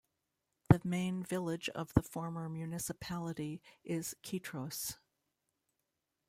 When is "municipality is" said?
2.49-4.15